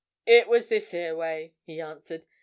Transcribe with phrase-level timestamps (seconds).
[0.25, 2.25] "It was this here way," he answered.